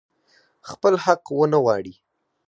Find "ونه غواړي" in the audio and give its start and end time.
1.39-1.93